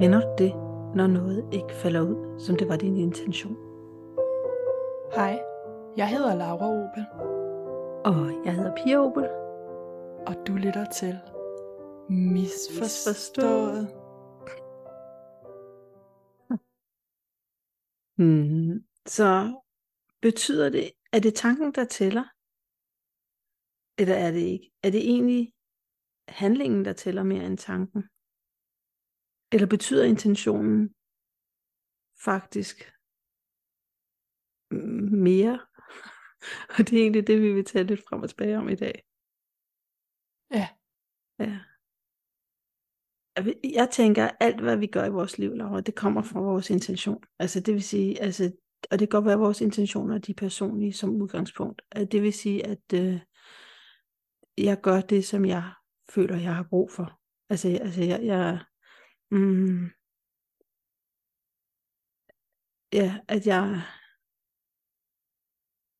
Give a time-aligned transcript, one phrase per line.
[0.00, 0.54] Kender du det,
[0.96, 3.56] når noget ikke falder ud, som det var din intention?
[5.14, 5.42] Hej,
[5.96, 7.06] jeg hedder Laura Opel,
[8.04, 9.28] Og jeg hedder Pia Opel.
[10.26, 11.18] og du lytter til
[12.10, 13.88] Misforstået.
[18.16, 18.84] Hmm.
[19.06, 19.60] Så
[20.22, 22.24] betyder det, er det tanken, der tæller?
[23.98, 24.70] Eller er det ikke?
[24.82, 25.52] Er det egentlig
[26.28, 28.02] handlingen, der tæller mere end tanken?
[29.52, 30.94] Eller betyder intentionen
[32.24, 32.76] faktisk
[35.26, 35.60] mere?
[36.74, 39.04] Og det er egentlig det, vi vil tale lidt frem og tilbage om i dag.
[40.50, 40.68] Ja.
[41.38, 41.58] Ja.
[43.64, 46.70] Jeg tænker, at alt hvad vi gør i vores liv, Laura, det kommer fra vores
[46.70, 47.22] intention.
[47.38, 48.44] Altså det vil sige, altså,
[48.90, 51.82] og det kan godt være, at vores intentioner de er personlige som udgangspunkt.
[52.12, 53.20] Det vil sige, at øh,
[54.58, 55.72] jeg gør det, som jeg
[56.10, 57.20] føler, jeg har brug for.
[57.50, 58.60] Altså, altså jeg, jeg
[59.30, 59.90] mm,
[62.92, 63.82] ja, at jeg,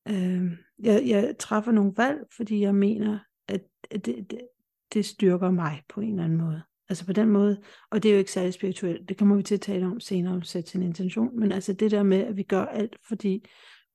[0.07, 4.47] øh, jeg, jeg træffer nogle valg, fordi jeg mener, at at det, det,
[4.93, 6.63] det styrker mig på en eller anden måde.
[6.89, 9.55] Altså på den måde, og det er jo ikke særlig spirituelt, det kommer vi til
[9.55, 12.43] at tale om senere, om sætte sin intention, men altså det der med, at vi
[12.43, 13.45] gør alt, fordi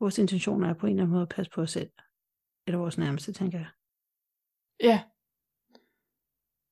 [0.01, 1.91] vores intention er på en eller anden måde at passe på os selv,
[2.67, 3.69] eller vores nærmeste, tænker jeg.
[4.83, 5.03] Ja.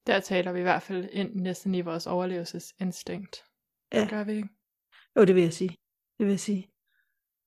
[0.06, 3.44] Der taler vi i hvert fald ind næsten i vores overlevelsesinstinkt.
[3.92, 4.06] Ja.
[4.10, 4.48] Gør vi ikke?
[5.16, 5.76] Jo, det vil jeg sige.
[6.18, 6.70] Det vil jeg sige.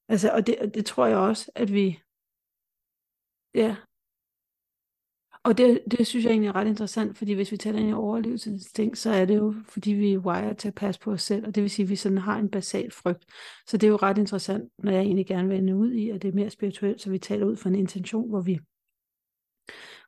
[0.09, 1.99] Altså, og det, det tror jeg også, at vi...
[3.53, 3.75] Ja.
[5.43, 7.93] Og det, det synes jeg egentlig er ret interessant, fordi hvis vi taler ind i
[7.93, 11.47] overlevelsesinstinkt, så er det jo, fordi vi er wired til at passe på os selv,
[11.47, 13.25] og det vil sige, at vi sådan har en basal frygt.
[13.67, 16.21] Så det er jo ret interessant, når jeg egentlig gerne vil ende ud i, at
[16.21, 18.59] det er mere spirituelt, så vi taler ud fra en intention, hvor vi,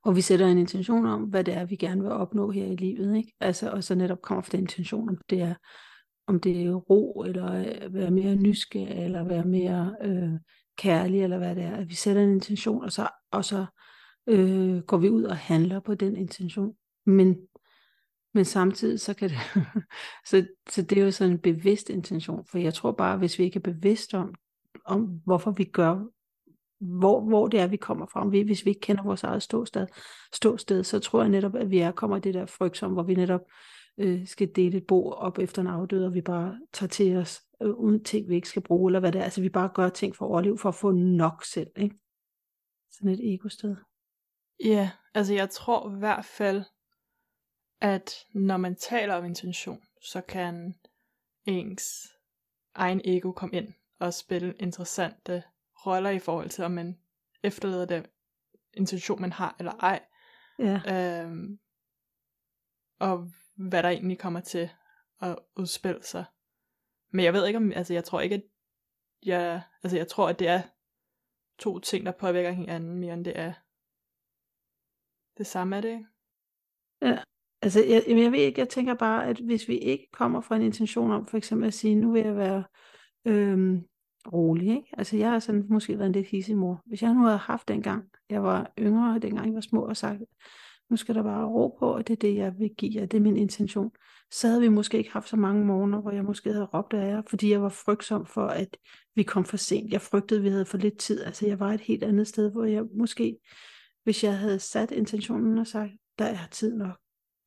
[0.06, 2.76] og vi sætter en intention om, hvad det er, vi gerne vil opnå her i
[2.76, 3.18] livet.
[3.18, 3.34] Ikke?
[3.40, 5.54] Altså, og så netop kommer for den intention, om det er
[6.28, 10.34] om det er ro, eller øh, være mere nysgerrig, eller være mere øh,
[10.78, 11.76] kærlig, eller hvad det er.
[11.76, 13.66] At vi sætter en intention, og så, og så
[14.28, 16.76] øh, går vi ud og handler på den intention.
[17.06, 17.38] Men,
[18.34, 19.38] men samtidig så kan det,
[20.30, 23.44] så, så det er jo sådan en bevidst intention, for jeg tror bare, hvis vi
[23.44, 24.36] ikke er bevidst om,
[24.86, 26.04] om hvorfor vi gør,
[26.80, 29.88] hvor, hvor det er, vi kommer fra, vi, hvis vi ikke kender vores eget ståsted,
[30.34, 33.04] ståsted, så tror jeg netop, at vi er kommer i det der frygt som, hvor
[33.04, 33.42] vi netop
[33.98, 37.42] øh, skal dele et bord op efter en afdød, og vi bare tager til os
[37.62, 39.24] øh, uden ting, vi ikke skal bruge, eller hvad det er.
[39.24, 41.72] Altså vi bare gør ting for at overleve, for at få nok selv.
[41.78, 41.96] Ikke?
[42.92, 43.76] Sådan et ego-sted.
[44.64, 46.64] Ja, altså jeg tror i hvert fald,
[47.82, 50.76] at når man taler om intention, så kan
[51.46, 51.84] ens
[52.76, 55.44] egen ego komme ind og spille interessante
[55.86, 57.00] roller i forhold til, om man
[57.44, 58.06] efterlader den
[58.74, 60.06] intention, man har eller ej.
[60.60, 61.60] Ja, Øhm,
[63.00, 64.70] og hvad der egentlig kommer til
[65.22, 66.26] at udspille sig.
[67.12, 68.44] Men jeg ved ikke om, altså jeg tror ikke, at
[69.26, 70.62] jeg, altså jeg tror, at det er
[71.60, 73.54] to ting, der påvirker hinanden mere end det er
[75.38, 76.06] det samme er det, ikke?
[77.62, 80.62] altså jeg, jeg ved ikke, jeg tænker bare, at hvis vi ikke kommer fra en
[80.62, 82.64] intention om for eksempel at sige, nu vil jeg være
[83.26, 83.88] øhm,
[84.34, 84.90] rolig, ikke?
[84.98, 86.82] Altså jeg har sådan måske været en lidt hissig mor.
[86.86, 90.22] Hvis jeg nu havde haft dengang, jeg var yngre, dengang jeg var små, og sagt,
[90.90, 93.18] nu skal der bare ro på, og det er det, jeg vil give jer, det
[93.18, 93.92] er min intention,
[94.32, 97.08] så havde vi måske ikke haft så mange morgener, hvor jeg måske havde råbt af
[97.08, 98.78] jer, fordi jeg var frygtsom for, at
[99.16, 99.92] vi kom for sent.
[99.94, 101.24] Jeg frygtede, at vi havde for lidt tid.
[101.24, 103.38] Altså jeg var et helt andet sted, hvor jeg måske,
[104.04, 106.98] hvis jeg havde sat intentionen og sagt, der er tid nok.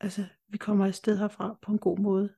[0.01, 2.31] Altså, vi kommer afsted herfra på en god måde.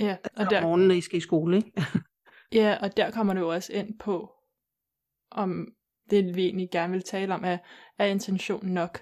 [0.00, 1.72] Ja, og Og der, morgenen, når I skal i skole, ikke?
[2.52, 4.34] ja, og der kommer det jo også ind på,
[5.30, 5.74] om
[6.10, 7.58] det vi egentlig gerne vil tale om, er,
[7.98, 8.98] er intention nok.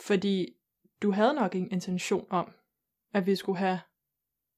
[0.00, 0.56] Fordi
[1.02, 2.54] du havde nok en intention om,
[3.12, 3.80] at vi skulle have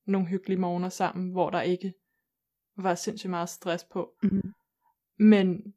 [0.06, 1.94] nogle hyggelige morgener sammen, hvor der ikke
[2.76, 4.12] var sindssygt meget stress på.
[4.22, 4.53] Mhm.
[5.19, 5.75] Men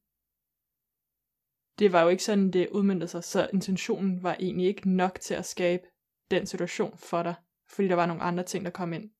[1.80, 5.34] det var jo ikke sådan, det udmyndte sig, så intentionen var egentlig ikke nok til
[5.34, 5.84] at skabe
[6.32, 7.36] den situation for dig,
[7.70, 9.12] fordi der var nogle andre ting, der kom ind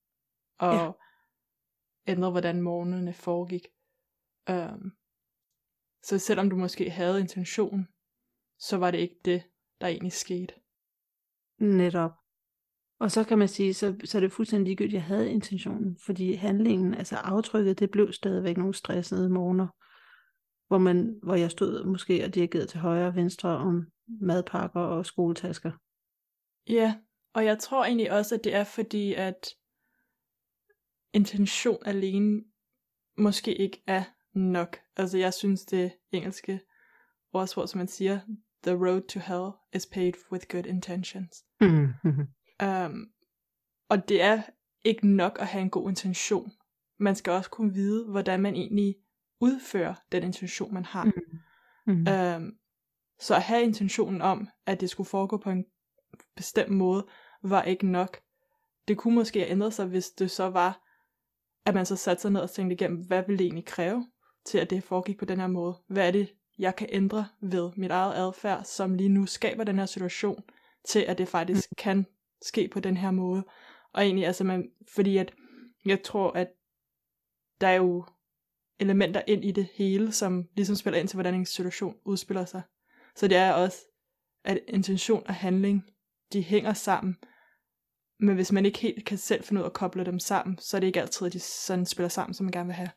[0.60, 1.00] og.
[2.10, 3.68] Ændrede, hvordan morgenerne foregik.
[4.50, 4.92] Um,
[6.04, 7.88] så selvom du måske havde intention,
[8.60, 9.44] så var det ikke det,
[9.82, 10.54] der egentlig skete.
[11.60, 12.12] Netop.
[13.00, 15.98] Og så kan man sige, så, så er det fuldstændig ligegyldigt, at jeg havde intentionen,
[16.06, 19.68] fordi handlingen, altså aftrykket, det blev stadigvæk nogle stressede morgener,
[20.68, 25.06] hvor, man, hvor jeg stod måske og dirigerede til højre og venstre om madpakker og
[25.06, 25.72] skoletasker.
[26.68, 26.96] Ja,
[27.34, 29.56] og jeg tror egentlig også, at det er fordi, at
[31.14, 32.44] intention alene
[33.18, 34.04] måske ikke er
[34.34, 34.80] nok.
[34.96, 36.62] Altså jeg synes det engelske
[37.34, 38.20] ordsprog, som man siger,
[38.64, 41.44] the road to hell is paved with good intentions.
[41.62, 42.28] Mm-hmm.
[42.64, 43.10] Um,
[43.90, 44.42] og det er
[44.84, 46.52] ikke nok at have en god intention.
[47.00, 48.96] Man skal også kunne vide, hvordan man egentlig
[49.40, 51.12] udfører den intention, man har.
[51.88, 52.08] Mm.
[52.46, 52.58] Um,
[53.20, 55.66] så at have intentionen om, at det skulle foregå på en
[56.36, 57.08] bestemt måde,
[57.44, 58.20] var ikke nok.
[58.88, 60.89] Det kunne måske have ændret sig, hvis det så var,
[61.66, 64.08] at man så satte sig ned og tænkte igennem, hvad vil det egentlig kræve
[64.46, 65.76] til, at det foregik på den her måde?
[65.88, 69.80] Hvad er det, jeg kan ændre ved mit eget adfærd, som lige nu skaber den
[69.80, 70.44] her situation,
[70.88, 72.06] til at det faktisk kan
[72.42, 73.44] ske på den her måde?
[73.94, 75.34] Og egentlig, altså man, fordi at,
[75.86, 76.48] jeg tror, at
[77.62, 78.06] der er jo
[78.80, 82.62] elementer ind i det hele, som ligesom spiller ind til, hvordan en situation udspiller sig.
[83.16, 83.78] Så det er også,
[84.44, 85.84] at intention og handling,
[86.34, 87.18] de hænger sammen,
[88.20, 90.78] men hvis man ikke helt kan selv finde ud af at koble dem sammen, så
[90.78, 92.90] er det ikke altid, at de sådan spiller sammen, som man gerne vil have.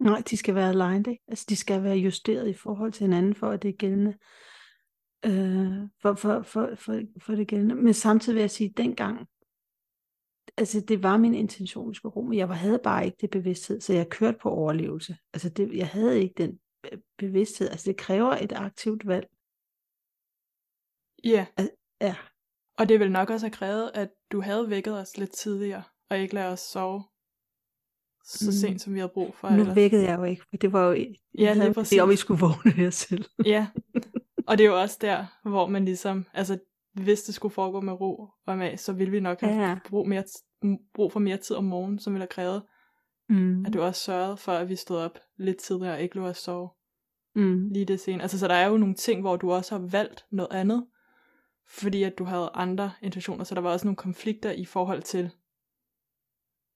[0.00, 1.22] Nej, de skal være aligned, ikke?
[1.28, 4.18] Altså, de skal være justeret i forhold til hinanden, for at det er gældende.
[5.24, 7.74] Øh, for, for, for, for, for det gældende.
[7.74, 9.26] Men samtidig vil jeg sige, at dengang,
[10.56, 13.80] altså det var min intention, at skulle ro, men jeg havde bare ikke det bevidsthed,
[13.80, 15.16] så jeg kørte på overlevelse.
[15.32, 16.60] Altså det, jeg havde ikke den
[17.18, 17.68] bevidsthed.
[17.68, 19.28] Altså det kræver et aktivt valg.
[21.24, 21.46] Ja.
[21.58, 21.68] Yeah.
[22.00, 22.16] Ja.
[22.78, 26.18] Og det vil nok også have krævet, at du havde vækket os lidt tidligere, og
[26.18, 27.02] ikke ladet os sove
[28.24, 28.52] så mm.
[28.52, 29.50] sent, som vi havde brug for.
[29.50, 29.76] Nu ellers.
[29.76, 30.92] vækkede jeg jo ikke, for det var jo...
[31.38, 31.90] Ja, lige præcis.
[31.90, 33.24] Det om, vi skulle vågne her selv.
[33.44, 33.66] ja,
[34.46, 36.58] og det er jo også der, hvor man ligesom, altså
[36.94, 39.78] hvis det skulle foregå med ro og med, så ville vi nok have Ja.
[39.88, 40.24] brug, mere,
[40.94, 42.62] brug for mere tid om morgenen, som ville have krævet,
[43.30, 43.64] Mm.
[43.66, 46.38] at du også sørgede for, at vi stod op lidt tidligere og ikke lå os
[46.38, 46.68] sove
[47.34, 47.68] Mm.
[47.68, 48.20] lige det sen.
[48.20, 50.86] Altså, så der er jo nogle ting, hvor du også har valgt noget andet,
[51.68, 55.30] fordi at du havde andre intentioner, så der var også nogle konflikter i forhold til,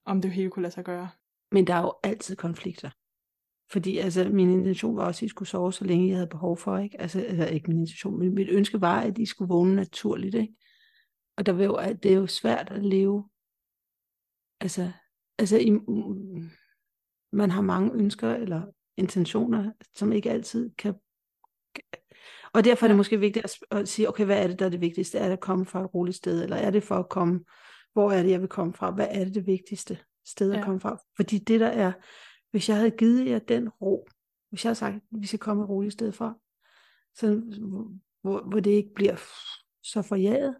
[0.05, 1.09] om det hele kunne lade sig gøre.
[1.51, 2.89] Men der er jo altid konflikter.
[3.71, 6.57] Fordi altså, min intention var også, at I skulle sove, så længe jeg havde behov
[6.57, 6.77] for.
[6.77, 7.01] Ikke?
[7.01, 10.35] Altså, altså ikke min intention, men mit ønske var, at I skulle vågne naturligt.
[10.35, 10.53] Ikke?
[11.37, 13.29] Og der var jo, det er jo svært at leve.
[14.59, 14.91] Altså,
[15.37, 15.71] altså i,
[17.31, 18.65] man har mange ønsker eller
[18.97, 20.95] intentioner, som ikke altid kan...
[22.53, 24.69] Og derfor er det måske vigtigt at, at sige, okay, hvad er det, der er
[24.69, 25.17] det vigtigste?
[25.17, 27.39] Er det at komme fra et roligt sted, eller er det for at komme,
[27.93, 28.91] hvor er det, jeg vil komme fra?
[28.91, 30.63] Hvad er det det vigtigste sted at Ja.
[30.63, 30.97] komme fra?
[31.15, 31.91] Fordi det der er,
[32.51, 34.07] hvis jeg havde givet jer den ro,
[34.49, 36.33] hvis jeg havde sagt, at vi skal komme et roligt sted fra,
[37.15, 37.27] så,
[38.21, 39.15] hvor, hvor det ikke bliver
[39.83, 40.55] så forjaget,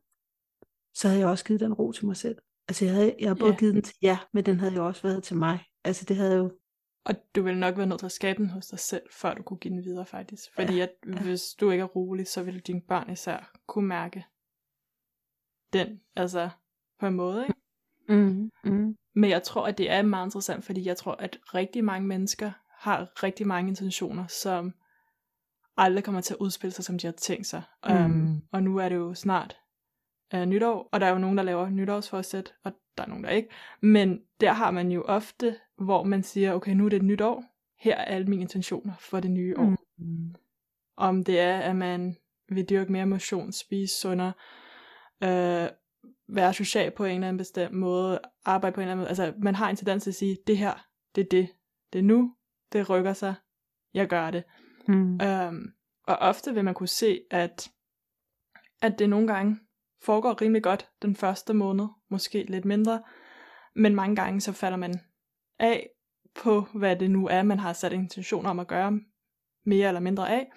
[0.96, 2.38] så havde jeg også givet den ro til mig selv.
[2.68, 3.58] Altså jeg havde, jeg havde både Ja.
[3.58, 5.64] givet den til jer, men den havde jo også været til mig.
[5.84, 6.52] Altså det havde jo,
[7.06, 9.44] Og du vil nok være nødt til at skabe den hos dig selv, før du
[9.44, 10.44] kunne give den videre faktisk.
[10.56, 11.22] Fordi Ja, at ja.
[11.24, 14.26] hvis du ikke er rolig, så vil dine børn især kunne mærke
[15.74, 16.50] den, altså
[17.00, 17.56] på en måde, ikke?
[18.10, 21.84] mm, mm, Men jeg tror, at det er meget interessant, fordi jeg tror, at rigtig
[21.84, 24.74] mange mennesker har rigtig mange intentioner, som
[25.78, 27.64] aldrig kommer til at udspille sig, som de har tænkt sig.
[27.90, 27.96] Mm.
[27.96, 29.58] Um, og nu er det jo snart
[30.36, 33.30] uh, nytår, og der er jo nogen, der laver nytårsforsæt, og der er nogen, der
[33.30, 33.50] ikke.
[33.82, 37.22] Men der har man jo ofte, hvor man siger, okay, nu er det et nyt
[37.22, 37.44] år.
[37.80, 39.76] Her er alle mine intentioner for det nye år.
[39.98, 40.36] mm,
[40.98, 42.16] Om det er, at man
[42.50, 44.34] vil dyrke mere motion, spise sundere,
[45.24, 45.70] øh,
[46.28, 49.10] være social på en eller anden bestemt måde, arbejde på en eller anden måde.
[49.10, 50.86] Altså, man har en tendens til at sige, det her,
[51.16, 51.50] det er det.
[51.94, 52.36] Det er nu,
[52.74, 53.34] det rykker sig,
[53.94, 54.44] jeg gør det.
[54.88, 55.74] mm, Øhm,
[56.08, 57.72] og ofte vil man kunne se, at,
[58.82, 59.60] at det nogle gange
[60.04, 63.04] foregår rimelig godt den første måned, måske lidt mindre,
[63.76, 64.94] men mange gange så falder man
[65.60, 65.90] af
[66.36, 69.00] på, hvad det nu er, man har sat intention om at gøre
[69.66, 70.52] mere eller mindre af,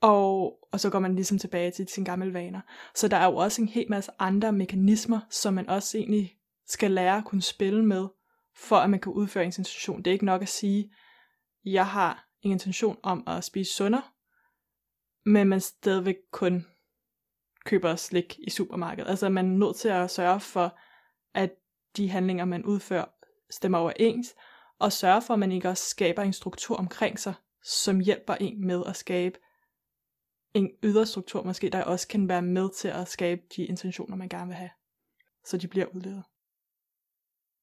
[0.00, 2.60] og, og så går man ligesom tilbage til sine gamle vaner.
[2.94, 6.36] Så der er jo også en hel masse andre mekanismer, som man også egentlig
[6.66, 8.06] skal lære at kunne spille med,
[8.56, 9.98] for at man kan udføre en intention.
[9.98, 10.94] Det er ikke nok at sige,
[11.64, 14.02] jeg har en intention om at spise sundere,
[15.24, 16.66] men man stadigvæk kun
[17.66, 19.10] køber slik i supermarkedet.
[19.10, 20.78] Altså man er nødt til at sørge for,
[21.34, 21.50] at
[21.96, 23.04] de handlinger, man udfører,
[23.50, 24.34] stemmer overens,
[24.78, 28.66] og sørge for, at man ikke også skaber en struktur omkring sig, som hjælper en
[28.66, 29.38] med at skabe
[30.54, 34.28] en ydre struktur måske, der også kan være med til at skabe de intentioner, man
[34.28, 34.70] gerne vil have,
[35.44, 36.24] så de bliver udlevet.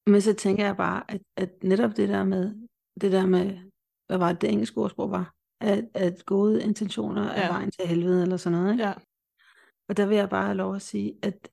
[0.06, 2.54] Men så tænker jeg bare, at, at netop det der med,
[3.00, 3.58] det der med,
[4.06, 7.48] hvad var det, det engelske ordsprog var, at, at gode intentioner er Ja.
[7.48, 8.84] vejen til helvede, eller sådan noget, ikke?
[8.84, 8.92] Ja,
[9.88, 11.50] Og der vil jeg bare have lov at sige, at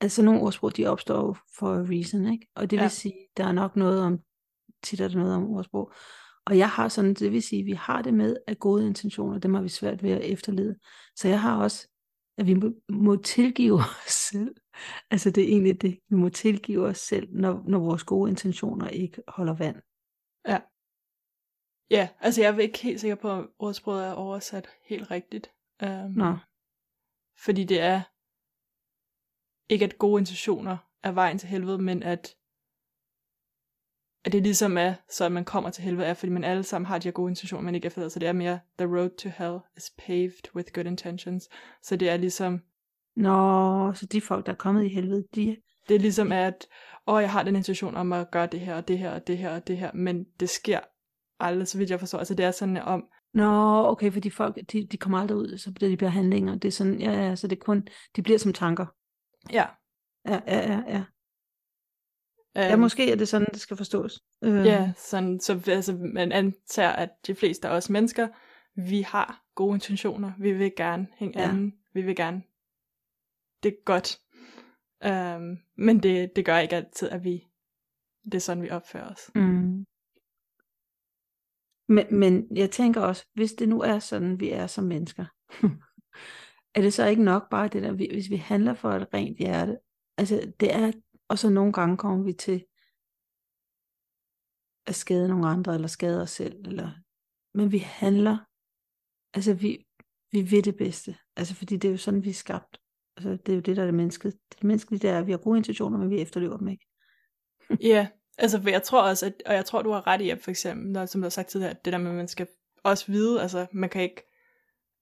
[0.00, 2.48] altså nogle ordsprog, de opstår jo for a reason, ikke?
[2.54, 2.88] Og det vil Ja.
[2.88, 4.18] sige, der er nok noget om,
[4.82, 5.92] tit er der noget om ordsprog.
[6.46, 9.54] Og jeg har sådan, det vil sige, vi har det med, at gode intentioner, dem
[9.54, 10.76] har vi svært ved at efterlede.
[11.16, 11.88] Så jeg har også,
[12.38, 13.74] at vi må, må tilgive
[14.06, 14.54] os selv.
[15.10, 18.88] Altså det er egentlig det, vi må tilgive os selv, når, når vores gode intentioner
[18.88, 19.76] ikke holder vand.
[21.90, 25.50] Ja, altså jeg er ikke helt sikker på, at ordsproget er oversat helt rigtigt.
[25.82, 26.36] Um, Nå.
[27.44, 28.02] Fordi det er
[29.68, 32.36] ikke at gode intentioner er vejen til helvede, men at,
[34.24, 36.86] at det ligesom er, så at man kommer til helvede, er fordi man alle sammen
[36.86, 38.10] har de her gode intentioner, men ikke efterlader.
[38.10, 41.48] Så det er mere, the road to hell is paved with good intentions.
[41.82, 42.60] Så det er ligesom,
[43.16, 45.56] Nå, så de folk, der er kommet i helvede, de...
[45.88, 46.66] det er ligesom at,
[47.06, 49.38] åh, jeg har den intention om at gøre det her, og det her, og det
[49.38, 50.80] her, og det her, men det sker
[51.40, 52.18] aldrig, så vidt jeg forstår.
[52.18, 55.58] Altså det er sådan om, Nå, okay, for de folk, de, de kommer aldrig ud,
[55.58, 56.54] så bliver de bliver handlinger.
[56.54, 58.86] Det er sådan, ja, ja, så det er kun, de bliver som tanker.
[59.52, 59.66] ja,
[60.26, 61.04] Ja, ja, ja, ja.
[62.56, 64.20] Ja, øhm, måske er det sådan, det skal forstås.
[64.44, 68.28] Øh, Ja, sådan, så altså, man antager, at de fleste af os mennesker,
[68.74, 70.32] vi har gode intentioner.
[70.38, 71.48] Vi vil gerne hænge Ja.
[71.48, 71.74] anden.
[71.94, 72.42] Vi vil gerne
[73.62, 74.18] det er godt.
[75.06, 77.44] Um, men det, det gør ikke altid, at vi
[78.24, 79.30] det er sådan, vi opfører os.
[79.34, 79.86] Mm.
[81.88, 85.24] Men, men jeg tænker også, hvis det nu er sådan, vi er som mennesker,
[86.74, 89.78] er det så ikke nok bare det der, hvis vi handler for et rent hjerte,
[90.16, 90.92] altså det er,
[91.28, 92.64] og så nogle gange kommer vi til
[94.86, 96.90] at skade nogle andre, eller skade os selv, eller,
[97.54, 98.38] men vi handler,
[99.34, 99.86] altså vi,
[100.32, 102.80] vi vil det bedste, altså fordi det er jo sådan, vi er skabt.
[103.16, 104.38] Altså, det er jo det, der er det menneskelige.
[104.52, 106.86] Det menneskelige, det er, at vi har gode intentioner, men vi efterlever dem ikke.
[107.80, 110.40] Ja, altså for jeg tror også, at, og jeg tror, du har ret i, at
[110.40, 112.46] for eksempel, når, som du har sagt tidligere, at det der med, at man skal
[112.82, 114.22] også vide, altså man kan ikke,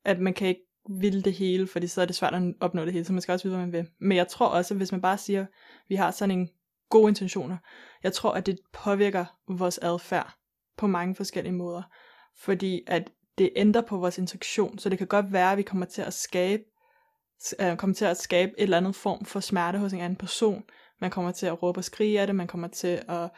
[0.05, 2.93] at man kan ikke ville det hele, fordi så er det svært at opnå det
[2.93, 3.91] hele, så man skal også vide, hvad man vil.
[3.99, 5.49] Men jeg tror også, at hvis man bare siger, at
[5.89, 6.51] vi har sådan en
[6.91, 7.57] gode intentioner,
[8.03, 10.37] jeg tror, at det påvirker vores adfærd
[10.77, 11.83] på mange forskellige måder.
[12.37, 15.87] Fordi at det ændrer på vores interaktion, så det kan godt være, at vi kommer
[15.87, 16.63] til at skabe
[17.61, 20.65] øh, kommer til at skabe et eller andet form for smerte hos en anden person.
[21.01, 23.31] Man kommer til at råbe og skrige af det, man kommer til at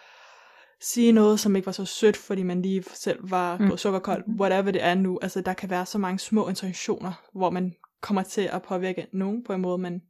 [0.80, 3.68] sige noget, som ikke var så sødt, fordi man lige selv var Mm.
[3.68, 5.18] gået sukkerkold, whatever det er nu.
[5.22, 9.44] Altså, der kan være så mange små intentioner, hvor man kommer til at påvirke nogen
[9.44, 10.02] på en måde, man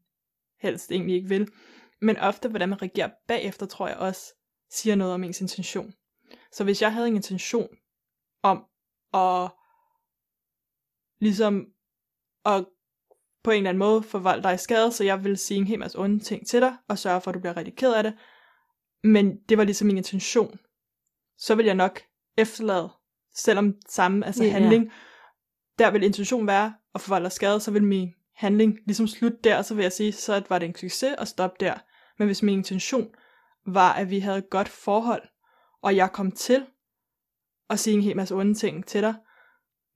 [0.60, 1.48] helst egentlig ikke vil.
[2.00, 4.34] Men ofte, hvordan man reagerer bagefter, tror jeg også,
[4.70, 5.94] siger noget om ens intention.
[6.52, 7.68] Så hvis jeg havde en intention
[8.42, 8.64] om
[9.14, 9.50] at
[11.20, 11.66] ligesom
[12.44, 12.64] at
[13.44, 15.98] på en eller anden måde forvolde dig skade, så jeg vil sige en hel masse
[15.98, 18.14] onde ting til dig, og sørge for, at du bliver rigtig ked af det.
[19.04, 20.58] Men det var ligesom min intention.
[21.38, 22.00] Så vil jeg nok
[22.38, 22.90] efterlade,
[23.34, 24.50] selvom samme altså Ja.
[24.50, 24.92] handling,
[25.78, 29.62] der vil intention være at forvolde dig skade, så vil min handling ligesom slutte der,
[29.62, 31.74] så vil jeg sige, så var det en succes at stoppe der.
[32.18, 33.08] Men hvis min intention
[33.66, 35.22] var, at vi havde et godt forhold,
[35.82, 36.66] og jeg kom til
[37.70, 39.14] at sige en hel masse onde ting til dig,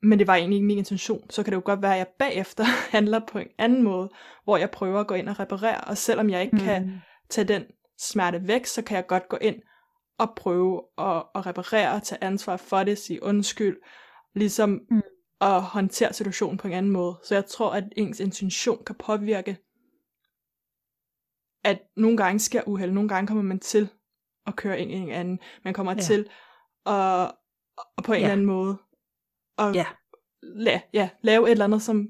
[0.02, 2.06] men det var egentlig ikke min intention, så kan det jo godt være, at jeg
[2.18, 2.64] bagefter
[2.96, 4.10] handler på en anden måde,
[4.44, 6.62] hvor jeg prøver at gå ind og reparere, og selvom jeg ikke mm.
[6.62, 7.64] kan tage den
[7.98, 9.56] smerte væk, så kan jeg godt gå ind
[10.18, 13.76] og prøve at, at reparere, tage ansvar for det, sige undskyld,
[14.34, 15.02] ligesom Mm.
[15.40, 17.16] at håndtere situationen på en anden måde.
[17.24, 19.56] Så jeg tror, at ens intention kan påvirke,
[21.64, 23.88] at nogle gange sker uheld, nogle gange kommer man til
[24.46, 25.96] at køre ind i en anden, man kommer Ja.
[25.96, 26.02] ja.
[26.02, 26.28] til
[26.86, 27.32] at,
[27.98, 28.24] at på en Ja.
[28.24, 28.78] eller anden måde
[29.58, 29.86] at Ja.
[30.42, 32.08] la, ja, lave et eller andet, som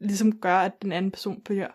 [0.00, 1.68] ligesom gør, at den anden person bliver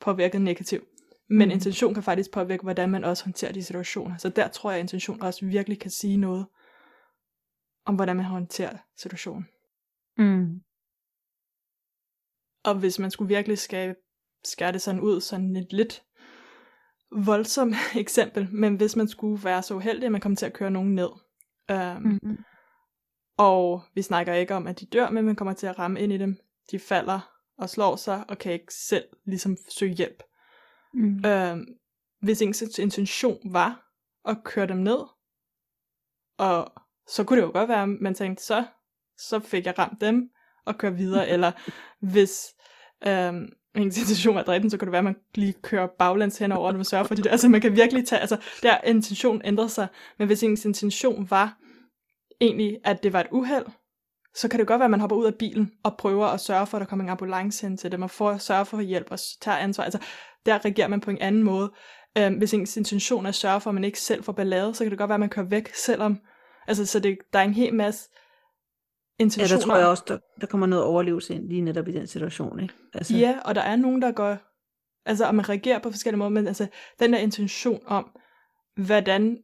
[0.00, 0.84] påvirket negativt.
[1.28, 1.52] Men Mm.
[1.52, 4.16] intention kan faktisk påvirke, hvordan man også håndterer de situationer.
[4.16, 6.46] Så der tror jeg, at intention også virkelig kan sige noget
[7.84, 9.46] om, hvordan man håndterer situationen.
[10.18, 10.60] Mm.
[12.64, 13.94] Og hvis man skulle virkelig skabe,
[14.44, 16.02] skære det sådan ud, sådan et lidt
[17.24, 20.70] voldsomt eksempel, men hvis man skulle være så uheldig, at man kommer til at køre
[20.70, 21.10] nogen ned,
[21.72, 22.44] um, mm.
[23.36, 26.12] Og vi snakker ikke om, at de dør, men man kommer til at ramme ind
[26.12, 26.36] i dem,
[26.70, 27.20] de falder
[27.58, 30.22] og slår sig, og kan ikke selv ligesom søge hjælp.
[30.94, 31.24] Mm.
[31.26, 31.66] Øhm,
[32.20, 33.92] hvis ens intention var
[34.28, 34.98] at køre dem ned,
[36.38, 36.72] og
[37.08, 38.64] så kunne det jo godt være, at man tænkte, så,
[39.18, 40.30] så fik jeg ramt dem
[40.66, 41.52] og køre videre, eller
[42.00, 42.54] hvis
[43.06, 45.86] øhm, ens intention var at dræbe dem, så kunne det være, at man lige kører
[45.98, 47.26] baglæns henover, og man sørger for det.
[47.26, 51.58] Altså man kan virkelig tage, altså der intentionen ændrer sig, men hvis ens intention var
[52.42, 53.66] egentlig, at det var et uheld,
[54.34, 56.66] så kan det godt være, at man hopper ud af bilen og prøver at sørge
[56.66, 59.06] for, at der kommer en ambulance hen til dem, og for at sørge for hjælp
[59.10, 59.84] og tager ansvar.
[59.84, 59.98] Altså,
[60.46, 61.72] der reagerer man på en anden måde.
[62.18, 64.84] Øhm, hvis ens intention er at sørge for, at man ikke selv får ballade, så
[64.84, 66.18] kan det godt være, at man kører væk, selvom...
[66.66, 68.08] Altså, så det, der er en hel masse
[69.18, 69.58] Ja, intentioner.
[69.60, 72.60] der tror jeg også, der, der kommer noget overlevelse ind lige netop i den situation,
[72.60, 72.74] ikke?
[72.94, 74.36] Altså, Ja, og der er nogen, der går...
[75.06, 76.66] Altså, og man reagerer på forskellige måder, men altså,
[77.00, 78.18] den der intention om,
[78.76, 79.38] hvordan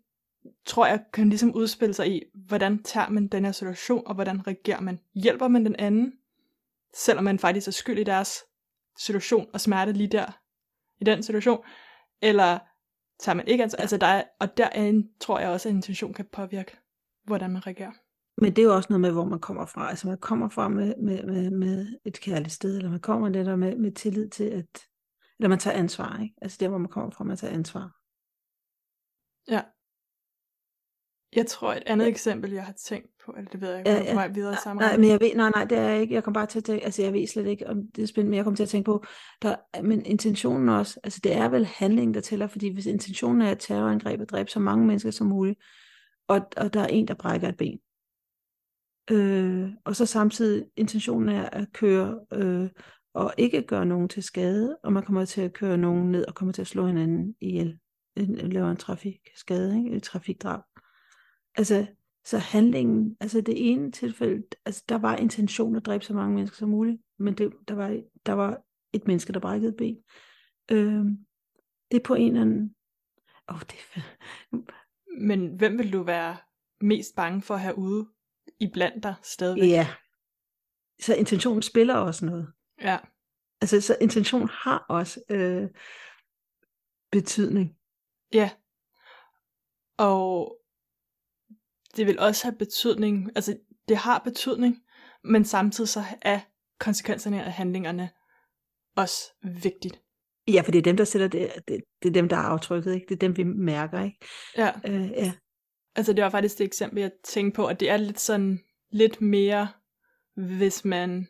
[0.67, 4.47] tror jeg, kan ligesom udspille sig i, hvordan tager man den her situation, og hvordan
[4.47, 4.99] reagerer man?
[5.15, 6.13] Hjælper man den anden,
[6.95, 8.45] selvom man faktisk er skyld i deres
[8.99, 10.39] situation og smerte lige der,
[11.01, 11.65] i den situation,
[12.23, 12.59] eller
[13.21, 13.81] tager man ikke ansvar?
[13.81, 16.77] Altså, der er, og der er en, tror jeg også, at intention kan påvirke,
[17.25, 17.93] hvordan man reagerer.
[18.41, 19.91] Men det er jo også noget med, hvor man kommer fra.
[19.91, 23.57] Altså man kommer fra med, med, med, med et kærligt sted, eller man kommer der
[23.57, 24.89] med, med tillid til, at
[25.39, 26.35] eller man tager ansvar, ikke?
[26.43, 27.97] Altså der, hvor man kommer fra, man tager ansvar.
[29.49, 29.63] Ja.
[31.37, 32.11] Jeg tror et andet ja.
[32.11, 34.15] eksempel, jeg har tænkt på, eller det ved jeg ikke, ja, ja.
[34.15, 36.15] vej videre i Nej, men jeg ved, nej, nej, det er jeg ikke.
[36.15, 38.31] Jeg kom bare til at tænke, altså jeg ved slet ikke, om det er spændende,
[38.31, 39.05] men jeg kommer til at tænke på,
[39.43, 43.53] der, men intentionen også, altså det er vel handlingen, der tæller, fordi hvis intentionen er
[43.53, 45.61] et terrorangreb at dræbe så mange mennesker som muligt,
[46.29, 47.79] og, og der er en, der brækker et ben,
[49.11, 52.69] øh, og så samtidig intentionen er at køre øh,
[53.15, 56.35] og ikke gøre nogen til skade, og man kommer til at køre nogen ned og
[56.35, 57.79] kommer til at slå hinanden ihjel,
[58.17, 59.97] laver en trafikskade, ikke?
[59.97, 60.61] et trafikdrab.
[61.59, 61.87] Altså,
[62.25, 66.57] så handlingen, altså det ene tilfælde, altså der var intention at dræbe så mange mennesker
[66.57, 68.63] som muligt, men det, der, var, der var
[68.93, 69.97] et menneske, der brækkede ben.
[70.71, 71.05] Øh,
[71.91, 72.75] det er på en eller anden...
[73.49, 74.01] Oh, det er...
[75.21, 76.37] Men hvem vil du være
[76.81, 78.09] mest bange for at have ude
[78.61, 79.69] i blandt dig stadigvæk?
[79.69, 79.87] Ja,
[81.01, 82.53] så intentionen spiller også noget.
[82.81, 82.99] Ja.
[83.61, 85.69] Altså, så intention har også øh,
[87.13, 87.77] betydning.
[88.33, 88.51] Ja.
[89.99, 90.59] Og
[91.99, 93.57] det vil også have betydning, altså
[93.89, 94.77] det har betydning,
[95.25, 96.41] men samtidig så er
[96.79, 98.11] konsekvenserne af handlingerne
[98.97, 100.01] også vigtigt.
[100.49, 102.95] Ja, for det er dem, der sætter det, det, det er dem, der er aftrykket,
[102.95, 103.07] ikke?
[103.09, 104.19] Det er dem, vi mærker, ikke?
[104.57, 104.73] Ja.
[104.87, 105.33] Øh, ja.
[105.97, 109.21] Altså det var faktisk det eksempel, jeg tænkte på, at det er lidt sådan, lidt
[109.21, 109.69] mere,
[110.35, 111.29] hvis man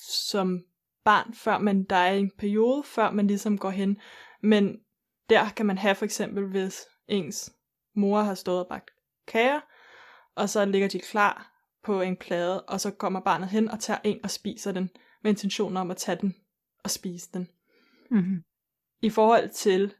[0.00, 0.64] som
[1.04, 4.00] barn, før man, der er en periode, før man ligesom går hen.
[4.42, 4.76] Men
[5.30, 7.52] der kan man have for eksempel, hvis ens
[7.94, 8.90] mor har stået og bagt
[9.26, 9.60] kager,
[10.40, 11.50] og så ligger de klar
[11.84, 14.90] på en plade, og så kommer barnet hen og tager en og spiser den,
[15.22, 16.34] med intention om at tage den
[16.84, 17.48] og spise den.
[18.10, 18.42] Mm-hmm.
[19.02, 19.94] I forhold til,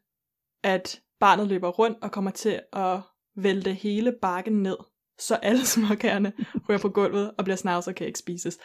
[0.62, 3.00] at barnet løber rundt og kommer til at
[3.36, 4.76] vælte hele bakken ned,
[5.18, 6.32] så alle småkagerne
[6.68, 8.58] ryger på gulvet og bliver snavset og kan ikke spises.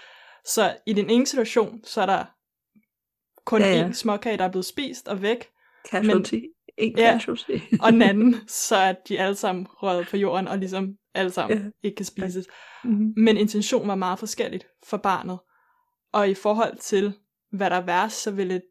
[0.46, 2.25] Så i den ene situation, så er der
[3.46, 3.89] kun ja, ja.
[3.89, 5.50] én småkage, der er blevet spist og væk.
[5.91, 6.36] Casualty.
[6.36, 6.43] Men,
[6.77, 7.51] en ja, casualty.
[7.81, 8.35] og den anden,
[8.67, 11.63] så er de alle sammen røget på jorden, og ligesom alle sammen ja.
[11.83, 12.47] ikke kan spises.
[12.83, 13.13] Mm-hmm.
[13.17, 15.39] Men intentionen var meget forskelligt for barnet.
[16.13, 17.13] Og i forhold til,
[17.51, 18.63] hvad der er værst, så vil et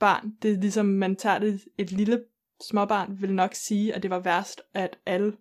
[0.00, 2.20] barn, det er ligesom, man tager det, et lille
[2.62, 5.32] småbarn vil nok sige, at det var værst, at alle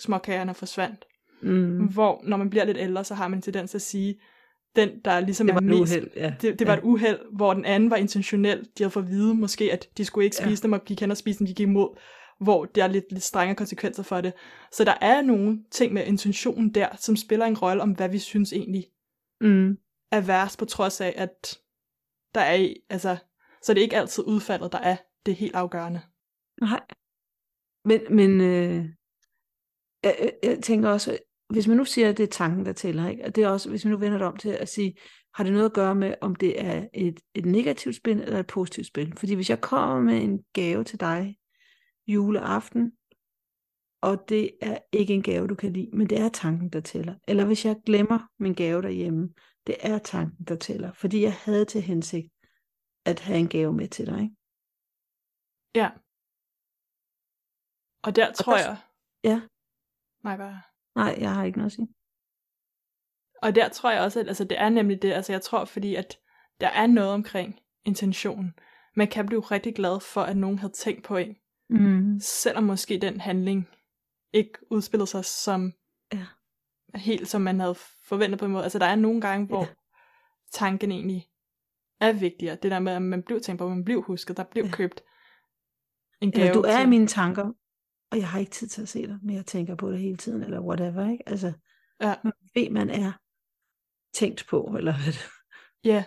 [0.00, 1.04] småkagerne forsvandt.
[1.42, 1.86] Mm.
[1.86, 4.20] Hvor når man bliver lidt ældre, så har man tendens til at sige,
[4.76, 6.34] den, der ligesom det var er mest, uheld, ja.
[6.40, 6.78] det, det var ja.
[6.78, 8.58] et uheld, hvor den anden var intentionel.
[8.58, 10.62] De havde fået at vide måske, at de skulle ikke spise ja.
[10.62, 11.98] dem, og gik hen og spise dem, de gik imod,
[12.40, 14.32] hvor der er lidt, lidt strenge konsekvenser for det.
[14.72, 18.18] Så der er nogle ting med intentionen der, som spiller en rolle om, hvad vi
[18.18, 18.86] synes egentlig
[19.40, 19.78] mm.
[20.10, 21.58] er værst, på trods af, at
[22.34, 23.16] der er, altså,
[23.62, 26.00] så det er ikke altid udfaldet, der er det helt afgørende.
[26.60, 26.80] Nej.
[27.84, 28.84] Men, men øh,
[30.02, 31.18] jeg, jeg tænker også,
[31.50, 33.24] hvis man nu siger, at det er tanken, der tæller, ikke?
[33.24, 34.94] Og det er også, hvis man nu vender det om til at sige,
[35.34, 38.46] har det noget at gøre med, om det er et, et negativt spil eller et
[38.46, 39.16] positivt spil?
[39.16, 41.38] Fordi hvis jeg kommer med en gave til dig
[42.06, 42.92] juleaften,
[44.02, 47.14] og det er ikke en gave, du kan lide, men det er tanken, der tæller.
[47.28, 49.34] Eller hvis jeg glemmer min gave derhjemme,
[49.66, 50.92] det er tanken, der tæller.
[50.92, 52.32] Fordi jeg havde til hensigt
[53.04, 54.20] at have en gave med til dig.
[54.22, 54.36] Ikke?
[55.74, 55.90] Ja.
[58.02, 58.76] Og der og tror der, jeg...
[59.24, 59.40] Ja.
[60.24, 60.71] Nej, bare...
[60.96, 61.88] Nej, jeg har ikke noget at sige.
[63.42, 65.94] Og der tror jeg også, at altså, det er nemlig det, altså jeg tror, fordi
[65.94, 66.18] at
[66.60, 68.54] der er noget omkring intentionen.
[68.96, 71.36] Man kan blive rigtig glad for, at nogen havde tænkt på en.
[71.70, 72.20] Mm.
[72.20, 73.68] Selvom måske den handling
[74.32, 75.72] ikke udspillede sig som
[76.12, 76.26] ja.
[76.94, 77.74] helt som man havde
[78.08, 78.64] forventet på en måde.
[78.64, 79.68] Altså der er nogle gange, hvor ja.
[80.52, 81.28] tanken egentlig
[82.00, 82.56] er vigtigere.
[82.56, 84.70] Det der med, at man blev tænkt på, at man blev husket, der blev ja.
[84.70, 85.02] købt
[86.20, 86.42] en gave.
[86.42, 86.86] Eller du er til...
[86.86, 87.52] i mine tanker,
[88.12, 90.16] og jeg har ikke tid til at se dig, men jeg tænker på det hele
[90.16, 91.28] tiden, eller whatever, ikke?
[91.28, 91.52] Altså,
[92.02, 92.14] ja.
[92.24, 93.12] man ved, man er
[94.14, 95.28] tænkt på, eller hvad det
[95.84, 96.04] Ja,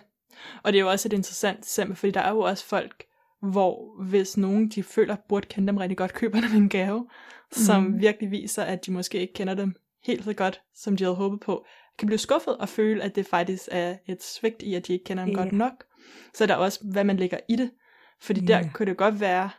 [0.62, 3.04] og det er jo også et interessant eksempel, fordi der er jo også folk,
[3.42, 7.08] hvor hvis nogen, de føler, burde kende dem rigtig godt, køber dem en gave,
[7.52, 8.00] som mm.
[8.00, 11.40] virkelig viser, at de måske ikke kender dem helt så godt, som de havde håbet
[11.40, 11.66] på,
[11.98, 15.04] kan blive skuffet og føle, at det faktisk er et svigt i, at de ikke
[15.04, 15.44] kender dem yeah.
[15.44, 15.84] godt nok.
[16.34, 17.70] Så er der også, hvad man lægger i det.
[18.20, 18.48] Fordi yeah.
[18.64, 19.50] der kunne det godt være,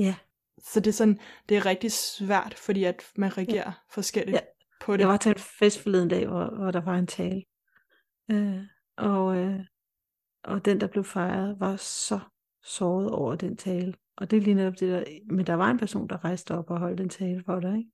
[0.00, 0.14] yeah.
[0.58, 3.72] Så det er sådan, det er rigtig svært, fordi at man reagerer ja.
[3.90, 4.40] forskelligt ja.
[4.80, 5.00] på det.
[5.00, 7.42] Jeg var til en fest forleden dag, hvor, hvor der var en tale.
[8.30, 8.60] Øh,
[8.96, 9.60] og, øh,
[10.44, 12.20] og den, der blev fejret, var så
[12.62, 13.94] såret over den tale.
[14.16, 16.70] Og det er lige netop det der, men der var en person, der rejste op
[16.70, 17.90] og holdt en tale for dig, ikke?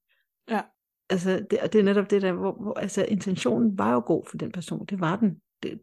[0.51, 0.63] Ja.
[1.11, 4.27] Altså, det, og det er netop det der, hvor, hvor altså, intentionen var jo god
[4.27, 5.41] for den person, det var den.
[5.63, 5.81] Det,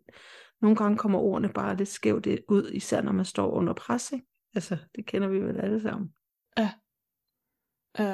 [0.62, 4.26] nogle gange kommer ordene bare lidt skævt ud, især når man står under pres, ikke?
[4.56, 6.14] Altså, det kender vi vel alle sammen.
[6.60, 6.72] Ja.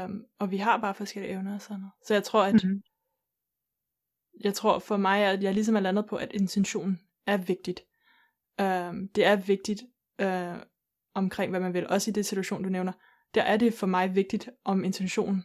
[0.06, 1.92] Um, og vi har bare forskellige evner og sådan noget.
[2.08, 2.82] Så jeg tror, at mm-hmm.
[4.44, 7.80] jeg tror for mig, at jeg ligesom er landet på, at intentionen er vigtigt.
[8.62, 9.82] Um, det er vigtigt
[10.24, 10.62] uh,
[11.14, 11.88] omkring, hvad man vil.
[11.88, 12.94] Også i det situation, du nævner.
[13.36, 15.44] Der er det for mig vigtigt, om intentionen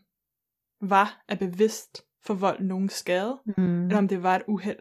[0.81, 3.85] var at bevidst forvolde nogen skade, Mm.
[3.85, 4.79] eller om det var et uheld.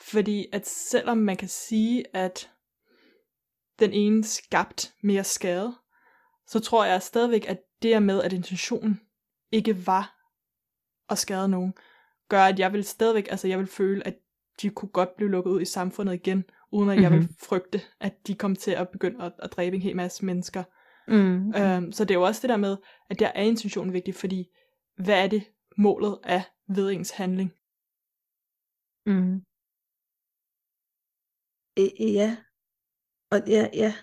[0.00, 2.52] Fordi at selvom man kan sige, at
[3.78, 5.74] den ene skabt mere skade,
[6.48, 9.00] så tror jeg stadigvæk, at det er med, at intentionen
[9.52, 10.14] ikke var
[11.10, 11.74] at skade nogen,
[12.28, 14.18] gør, at jeg vil stadigvæk, altså jeg vil føle, at
[14.62, 17.02] de kunne godt blive lukket ud i samfundet igen, uden at mm-hmm.
[17.02, 20.24] jeg vil frygte, at de kom til at begynde at, at dræbe en hel masse
[20.24, 20.64] mennesker.
[21.08, 21.54] Mm.
[21.54, 22.76] Øhm, så det er jo også det der med,
[23.10, 24.48] at der er intentionen vigtig, fordi
[24.96, 25.44] hvad er det
[25.76, 27.50] målet af ved ens handling?
[29.06, 29.36] Mm.
[31.80, 32.36] E- ja.
[33.30, 33.94] Og ja, ja.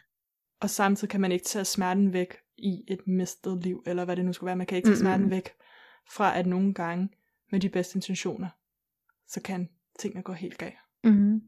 [0.62, 4.26] Og samtidig kan man ikke tage smerten væk i et mistet liv, eller hvad det
[4.26, 4.56] nu skulle være.
[4.56, 5.50] Man kan ikke tage smerten væk
[6.12, 7.10] fra, at nogle gange
[7.52, 8.50] med de bedste intentioner,
[9.28, 10.76] så kan tingene gå helt galt.
[11.04, 11.42] Mm.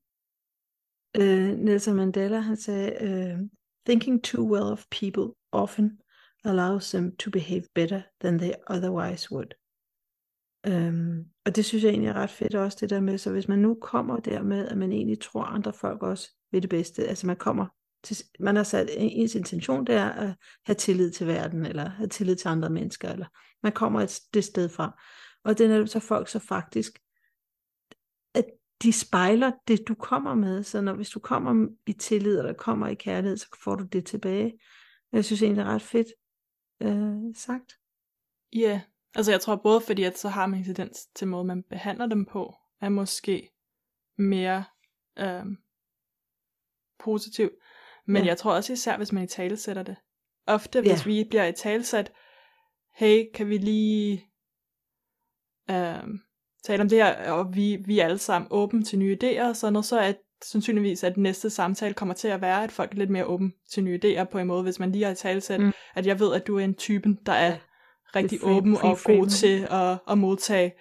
[1.18, 3.40] Øh, Nelson Mandela, han sagde, øh,
[3.86, 6.00] thinking too well of people often
[6.44, 9.52] allows them to behave better than they otherwise would.
[10.68, 13.48] Øhm, og det synes jeg egentlig er ret fedt også, det der med, så hvis
[13.48, 17.08] man nu kommer der med, at man egentlig tror, andre folk også vil det bedste,
[17.08, 17.66] altså man kommer
[18.04, 22.10] til, man har sat, ens intention det er at have tillid til verden, eller have
[22.10, 23.26] tillid til andre mennesker, eller
[23.64, 25.02] man kommer et, det sted fra.
[25.44, 27.00] Og det er så folk så faktisk,
[28.34, 28.46] at
[28.84, 32.88] de spejler det, du kommer med, så når, hvis du kommer i tillid, eller kommer
[32.88, 34.60] i kærlighed, så får du det tilbage.
[35.12, 36.08] Jeg synes egentlig, det er ret fedt
[36.82, 37.80] øh, sagt.
[38.54, 38.80] Ja, yeah.
[39.16, 42.06] altså jeg tror både fordi, at så har man en tendens til måde, man behandler
[42.06, 43.50] dem på, er måske
[44.18, 44.64] mere
[45.20, 45.46] øh,
[47.00, 47.50] positiv.
[48.08, 48.28] Men Ja.
[48.28, 49.96] jeg tror også især, hvis man i tale sætter det.
[50.48, 51.12] Ofte, hvis Ja.
[51.12, 52.12] vi bliver i talsat,
[52.96, 54.24] hey, kan vi lige
[55.70, 56.20] øhm,
[56.64, 59.56] tale om det her, og vi, vi er alle sammen åbne til nye idéer og
[59.56, 62.96] sådan noget, så er sandsynligvis, at næste samtale kommer til at være, at folk er
[62.98, 65.60] lidt mere åbne til nye idéer på en måde, hvis man lige har i talsat,
[65.60, 65.66] Mm.
[65.66, 65.72] mm.
[65.96, 67.58] at jeg ved, at du er en typen, der er Ja.
[68.16, 69.18] rigtig free- åben free og frame.
[69.18, 70.74] god til at, at modtage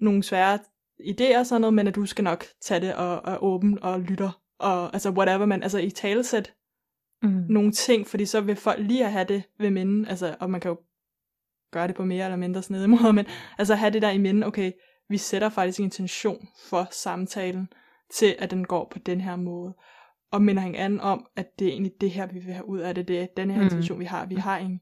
[0.00, 0.58] nogle svære
[1.00, 4.00] idéer og sådan noget, men at du skal nok tage det og er åben og
[4.00, 6.54] lytter, og altså whatever, men altså i talesæt
[7.22, 7.44] Mm.
[7.48, 10.60] nogle ting, fordi så vil folk lige at have det ved minden, altså, og man
[10.60, 10.78] kan jo
[11.72, 13.26] gøre det på mere eller mindre snede måder, men
[13.58, 14.72] altså have det der i minden, okay,
[15.08, 17.68] vi sætter faktisk en intention for samtalen,
[18.14, 19.74] til at den går på den her måde,
[20.30, 22.94] og minder hinanden om, at det er egentlig det her, vi vil have ud af
[22.94, 23.64] det, det er den her Mm.
[23.64, 24.80] intention, vi har, vi har en,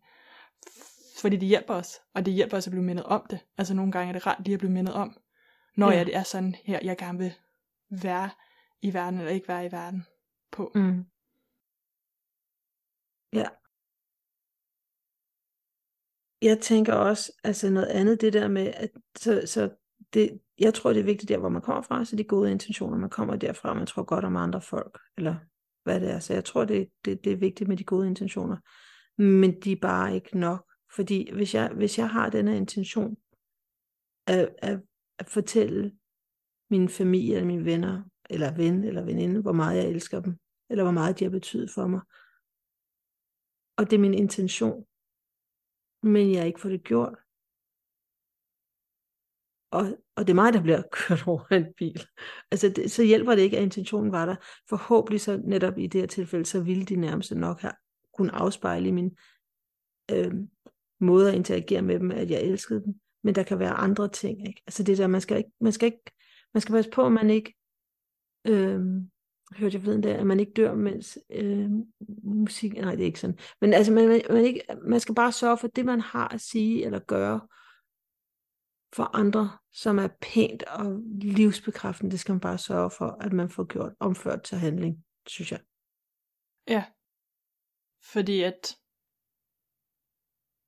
[1.20, 3.92] fordi det hjælper os, og det hjælper os at blive mindet om det, altså nogle
[3.92, 5.16] gange er det rart lige at blive mindet om,
[5.76, 5.98] når Ja.
[5.98, 6.04] ja.
[6.04, 7.32] det er sådan her, jeg gerne vil
[7.90, 8.30] være
[8.83, 10.03] i verden, eller ikke være i verden
[10.51, 10.73] på.
[10.75, 11.07] Mm.
[13.33, 13.49] Ja.
[16.42, 19.71] Jeg tænker også, altså noget andet, det der med, at så, så
[20.14, 22.99] det, jeg tror, det er vigtigt der, hvor man kommer fra, så de gode intentioner,
[22.99, 25.37] man kommer derfra, man tror godt om andre folk, eller
[25.85, 26.18] hvad det er.
[26.18, 28.57] Så jeg tror, det, det, det er vigtigt med de gode intentioner.
[29.18, 30.73] Men de er bare ikke nok.
[30.95, 33.16] Fordi hvis jeg, hvis jeg har den her intention
[34.27, 34.81] at, at,
[35.18, 35.92] at fortælle
[36.71, 40.37] min familie eller mine venner, eller ven eller veninde, hvor meget jeg elsker dem,
[40.71, 42.01] eller hvor meget de har betydet for mig,
[43.77, 44.85] og det er min intention,
[46.03, 47.18] men jeg ikke fået det gjort.
[49.71, 52.07] Og, og det er mig, der bliver kørt over af en bil.
[52.51, 54.37] Altså, det, så hjælper det ikke, at intentionen var der.
[54.68, 57.73] Forhåbentlig så netop i det her tilfælde, så ville de nærmest nok have
[58.14, 59.16] kunne afspejle i min
[60.11, 60.33] øh,
[61.01, 62.95] måde at interagere med dem, at jeg elskede dem.
[63.23, 64.62] Men der kan være andre ting, ikke?
[64.66, 66.11] Altså det der, man skal ikke, man skal ikke,
[66.55, 67.55] man skal passe på, at man ikke,
[68.46, 68.81] øh,
[69.57, 71.70] hørte jeg forleden der, at man ikke dør, mens øh,
[72.22, 75.33] musik, nej det er ikke sådan, men altså man, man, man, ikke, man skal bare
[75.33, 77.40] sørge for, at det man har at sige eller gøre
[78.94, 83.50] for andre, som er pænt og livsbekræftende, det skal man bare sørge for, at man
[83.50, 85.61] får gjort, omført til handling, synes jeg.
[86.68, 86.85] Ja.
[88.12, 88.76] Fordi at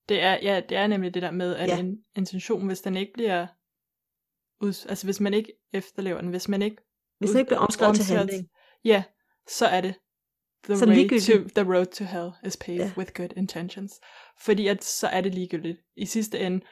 [0.08, 1.78] det er, ja, det er nemlig det der med, at ja.
[1.78, 3.46] en intention, hvis den ikke bliver
[4.60, 6.82] ud, altså hvis man ikke efterlever den, hvis man ikke
[7.24, 8.48] Hvis det ikke bliver omskrevet til handling.
[8.84, 9.04] Ja,
[9.48, 9.94] så er det
[10.64, 12.92] the, Så way to, the road to hell is paved Ja.
[12.96, 14.00] with good intentions.
[14.40, 16.64] Fordi at så er det ligegyldigt i sidste ende.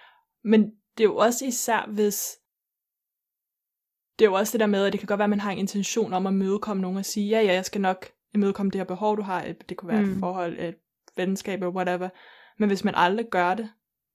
[0.45, 0.63] Men
[0.99, 2.37] det er jo også især, hvis
[4.19, 5.51] det er jo også det der med, at det kan godt være, at man har
[5.53, 8.79] en intention om at mødekomme nogen og sige, ja, ja, jeg skal nok imødekomme det
[8.79, 9.53] her behov, du har.
[9.69, 10.13] Det kunne være mm.
[10.13, 10.75] Et forhold, et
[11.17, 12.09] venskab eller whatever.
[12.59, 13.71] Men hvis man aldrig gør det,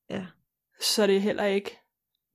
[0.09, 0.25] Ja.
[0.81, 1.77] så er det heller ikke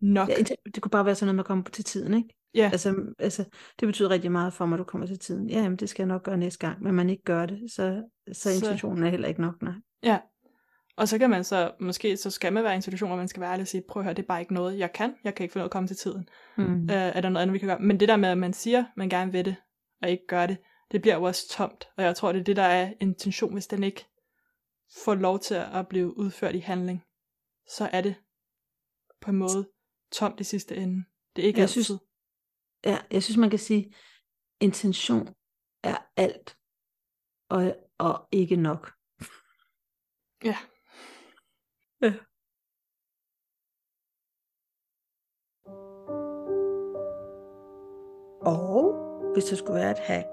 [0.00, 0.28] nok.
[0.28, 0.34] Ja,
[0.74, 2.28] det kunne bare være sådan noget, man kommer til tiden, ikke?
[2.54, 2.68] Ja.
[2.72, 3.44] Altså, altså,
[3.80, 5.50] det betyder rigtig meget for mig, at du kommer til tiden.
[5.50, 8.02] Ja, jamen, det skal jeg nok gøre næste gang, men man ikke gør det, så,
[8.32, 9.72] så Så- intentionen er heller ikke nok, nej.
[10.02, 10.18] Ja,
[10.96, 13.28] Og så kan man så, måske så skal man være i en situation, hvor man
[13.28, 15.14] skal være ærlig og sige, prøv at høre, det er bare ikke noget, jeg kan.
[15.24, 16.28] Jeg kan ikke få noget at komme til tiden.
[16.58, 16.82] Mm.
[16.82, 17.78] Øh, er der noget andet, vi kan gøre?
[17.80, 19.56] Men det der med, at man siger, man gerne vil det,
[20.02, 20.56] og ikke gør det,
[20.92, 21.88] det bliver jo også tomt.
[21.96, 24.04] Og jeg tror, det er det, der er intention, hvis den ikke
[25.04, 27.02] får lov til at blive udført i handling.
[27.68, 28.14] Så er det
[29.20, 29.68] på en måde
[30.12, 31.04] tomt i sidste ende.
[31.36, 31.82] Det er ikke Jeg altid.
[31.84, 32.00] synes-
[32.84, 33.94] Ja, jeg synes, man kan sige,
[34.60, 35.28] intention
[35.82, 36.56] er alt,
[37.48, 38.92] og, og ikke nok.
[40.44, 40.56] Ja.
[42.02, 42.14] Ja.
[48.44, 50.26] Og hvis der skulle være et hack,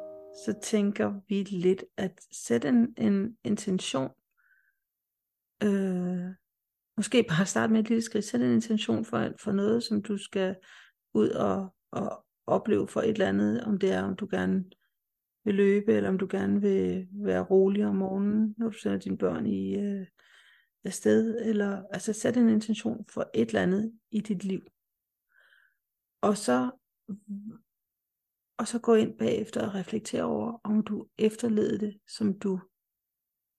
[0.45, 4.11] så tænker vi lidt at sætte en, en intention.
[5.63, 6.35] Øh,
[6.97, 8.25] måske bare starte med et lille skridt.
[8.25, 10.55] Sæt en intention for, for noget, som du skal
[11.13, 13.63] ud og, og opleve for et eller andet.
[13.63, 14.65] Om det er, om du gerne
[15.43, 19.17] vil løbe, eller om du gerne vil være rolig om morgenen, når du sender dine
[19.17, 20.07] børn i øh,
[20.83, 21.45] afsted.
[21.45, 24.61] Eller, altså sæt en intention for et eller andet i dit liv.
[26.21, 26.71] Og så
[28.59, 32.59] og så gå ind bagefter og reflektere over, om du efterlevede det, som du,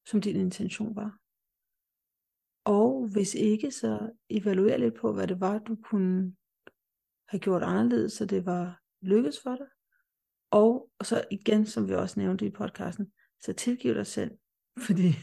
[0.06, 1.18] som din intention var.
[2.64, 6.36] Og hvis ikke, så evaluer lidt på, hvad det var, du kunne
[7.28, 9.66] have gjort anderledes, så det var lykkes for dig.
[10.50, 14.30] Og, og så igen, som vi også nævnte i podcasten, så tilgiv dig selv.
[14.86, 15.14] Fordi,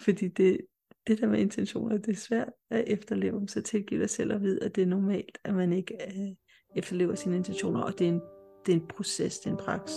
[0.00, 0.60] fordi det,
[1.06, 3.48] det der med intentioner, det er svært at efterleve.
[3.48, 6.28] Så tilgiv dig selv og vid, at det er normalt, at man ikke øh,
[6.76, 7.80] efterlever sine intentioner.
[7.80, 8.20] Og det er en
[8.68, 9.92] det er en proces, det er en praks,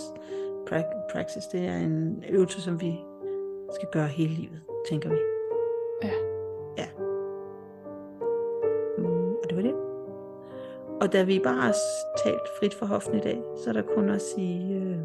[0.68, 2.92] prak, praksis, det er en øvelse, som vi
[3.74, 5.18] skal gøre hele livet, tænker vi.
[6.02, 6.31] Ja.
[11.02, 11.76] Og da vi bare har
[12.24, 14.98] talt frit for hoften i dag, så er der kun at sige, øh,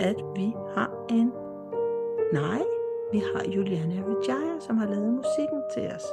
[0.00, 1.32] at vi har en...
[2.32, 2.62] Nej,
[3.12, 6.04] vi har Juliana Vijaya, som har lavet musikken til os.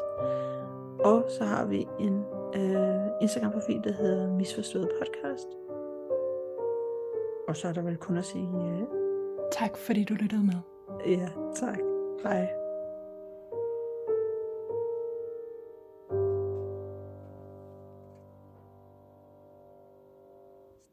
[1.00, 5.48] Og så har vi en øh, Instagram-profil, der hedder Misforstået Podcast.
[7.48, 8.86] Og så er der vel kun at sige ja.
[9.52, 10.60] Tak fordi du lyttede med.
[11.06, 11.80] Ja, tak.
[12.24, 12.67] Hej.